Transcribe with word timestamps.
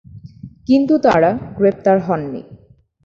কিন্তু 0.67 0.93
তাঁরা 0.97 1.31
গ্রেপ্তার 1.57 1.97
হন 1.99 2.21
নি। 2.31 2.41